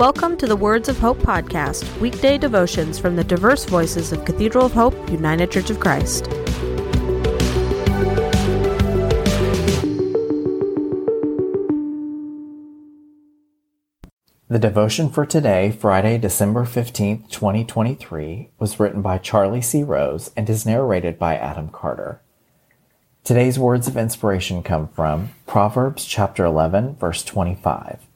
[0.00, 4.64] Welcome to the Words of Hope podcast, weekday devotions from the diverse voices of Cathedral
[4.64, 6.24] of Hope, United Church of Christ.
[14.48, 19.82] The devotion for today, Friday, December 15th, 2023, was written by Charlie C.
[19.82, 22.22] Rose and is narrated by Adam Carter.
[23.22, 28.06] Today's words of inspiration come from Proverbs chapter 11, verse 25.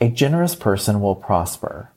[0.00, 1.92] A generous person will prosper.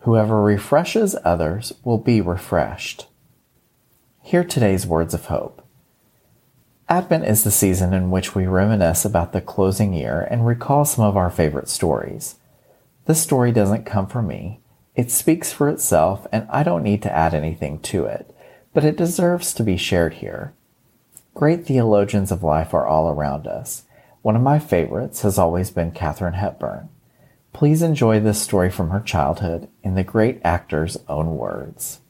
[0.00, 3.06] Whoever refreshes others will be refreshed.
[4.22, 5.62] Hear today's words of hope.
[6.88, 11.04] Advent is the season in which we reminisce about the closing year and recall some
[11.04, 12.34] of our favorite stories.
[13.06, 14.60] This story doesn't come from me.
[14.96, 18.34] It speaks for itself, and I don't need to add anything to it,
[18.74, 20.52] but it deserves to be shared here.
[21.34, 23.84] Great theologians of life are all around us.
[24.22, 26.88] One of my favorites has always been Katharine Hepburn.
[27.56, 32.02] Please enjoy this story from her childhood in the great actor's own words.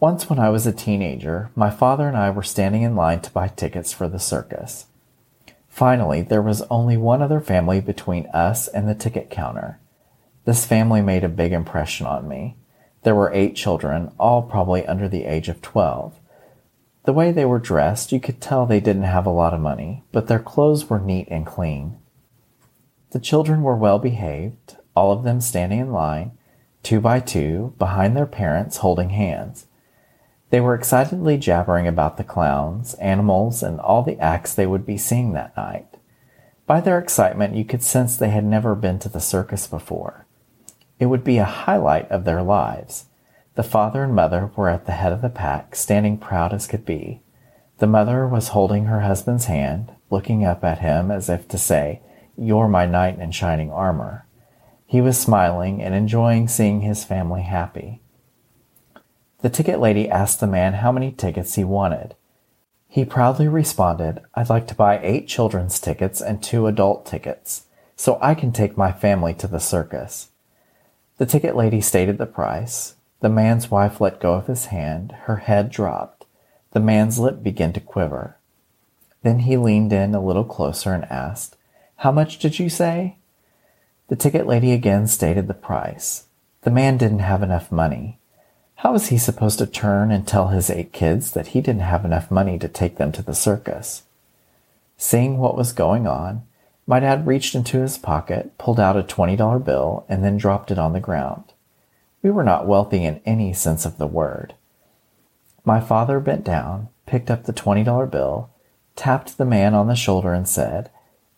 [0.00, 3.30] Once, when I was a teenager, my father and I were standing in line to
[3.30, 4.86] buy tickets for the circus.
[5.68, 9.78] Finally, there was only one other family between us and the ticket counter.
[10.46, 12.56] This family made a big impression on me.
[13.02, 16.18] There were eight children, all probably under the age of 12.
[17.04, 20.02] The way they were dressed, you could tell they didn't have a lot of money,
[20.12, 21.98] but their clothes were neat and clean.
[23.10, 26.32] The children were well behaved, all of them standing in line,
[26.82, 29.66] two by two, behind their parents, holding hands.
[30.50, 34.96] They were excitedly jabbering about the clowns, animals, and all the acts they would be
[34.96, 35.96] seeing that night.
[36.66, 40.26] By their excitement, you could sense they had never been to the circus before.
[40.98, 43.06] It would be a highlight of their lives.
[43.54, 46.84] The father and mother were at the head of the pack, standing proud as could
[46.84, 47.22] be.
[47.78, 52.00] The mother was holding her husband's hand, looking up at him as if to say,
[52.38, 54.26] you're my knight in shining armor.
[54.86, 58.00] He was smiling and enjoying seeing his family happy.
[59.40, 62.14] The ticket lady asked the man how many tickets he wanted.
[62.88, 68.18] He proudly responded, I'd like to buy eight children's tickets and two adult tickets, so
[68.22, 70.28] I can take my family to the circus.
[71.18, 72.94] The ticket lady stated the price.
[73.20, 75.12] The man's wife let go of his hand.
[75.24, 76.26] Her head dropped.
[76.72, 78.36] The man's lip began to quiver.
[79.22, 81.56] Then he leaned in a little closer and asked,
[81.96, 83.16] how much did you say?
[84.08, 86.26] The ticket lady again stated the price.
[86.62, 88.18] The man didn't have enough money.
[88.76, 92.04] How was he supposed to turn and tell his eight kids that he didn't have
[92.04, 94.02] enough money to take them to the circus?
[94.98, 96.42] Seeing what was going on,
[96.86, 100.78] my dad reached into his pocket, pulled out a $20 bill, and then dropped it
[100.78, 101.44] on the ground.
[102.22, 104.54] We were not wealthy in any sense of the word.
[105.64, 108.50] My father bent down, picked up the $20 bill,
[108.94, 110.90] tapped the man on the shoulder, and said,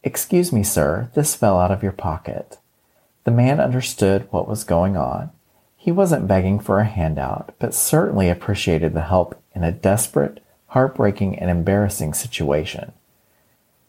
[0.09, 2.57] Excuse me, sir, this fell out of your pocket.
[3.25, 5.33] The man understood what was going on.
[5.77, 11.39] He wasn't begging for a handout, but certainly appreciated the help in a desperate, heartbreaking,
[11.39, 12.93] and embarrassing situation.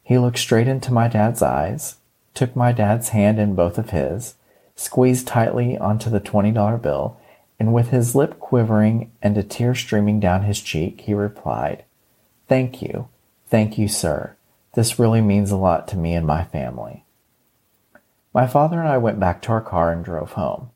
[0.03, 1.95] He looked straight into my dad's eyes,
[2.33, 4.35] took my dad's hand in both of his,
[4.75, 7.17] squeezed tightly onto the $20 bill,
[7.57, 11.85] and with his lip quivering and a tear streaming down his cheek, he replied,
[12.49, 13.07] Thank you.
[13.47, 14.35] Thank you, sir.
[14.73, 17.05] This really means a lot to me and my family.
[18.33, 20.69] My father and I went back to our car and drove home.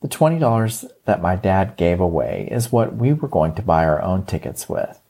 [0.00, 4.00] The $20 that my dad gave away is what we were going to buy our
[4.00, 5.00] own tickets with.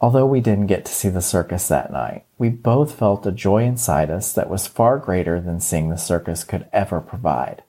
[0.00, 3.64] Although we didn't get to see the circus that night, we both felt a joy
[3.64, 7.62] inside us that was far greater than seeing the circus could ever provide.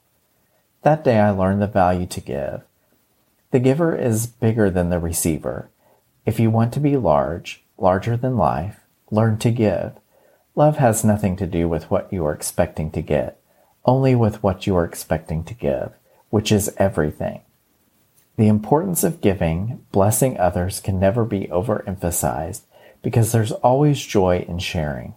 [0.81, 2.61] That day I learned the value to give.
[3.51, 5.69] The giver is bigger than the receiver.
[6.25, 8.80] If you want to be large, larger than life,
[9.13, 9.91] Learn to give.
[10.55, 13.41] Love has nothing to do with what you are expecting to get,
[13.83, 15.91] only with what you are expecting to give,
[16.29, 17.41] which is everything.
[18.37, 22.61] The importance of giving, blessing others can never be overemphasized
[23.01, 25.15] because there's always joy in sharing.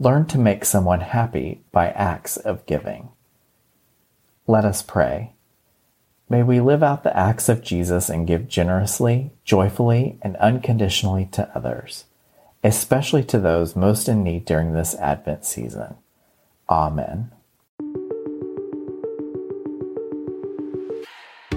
[0.00, 3.10] Learn to make someone happy by acts of giving.
[4.48, 5.34] Let us pray.
[6.28, 11.48] May we live out the acts of Jesus and give generously, joyfully, and unconditionally to
[11.56, 12.06] others
[12.62, 15.94] especially to those most in need during this Advent season.
[16.68, 17.30] Amen.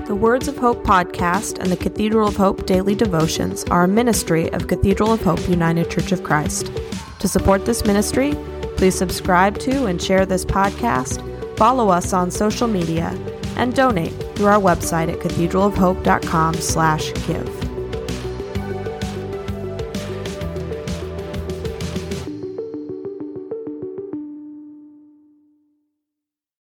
[0.06, 4.52] The Words of Hope podcast and the Cathedral of Hope daily devotions are a ministry
[4.52, 6.72] of Cathedral of Hope United Church of Christ.
[7.20, 8.34] To support this ministry,
[8.76, 11.22] please subscribe to and share this podcast,
[11.58, 13.18] follow us on social media,
[13.56, 17.62] and donate through our website at cathedralofhope.com/give.